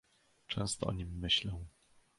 "Często 0.47 0.87
o 0.87 0.91
nim 0.93 1.19
myślę." 1.19 1.65